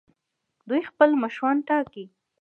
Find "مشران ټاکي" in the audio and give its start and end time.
1.21-2.05